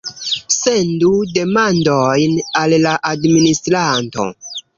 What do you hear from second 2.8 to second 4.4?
la administranto.